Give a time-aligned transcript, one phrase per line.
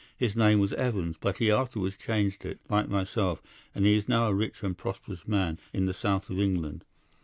[0.17, 3.39] His name was Evans, but he afterwards changed it, like myself,
[3.75, 6.83] and he is now a rich and prosperous man in the south of England.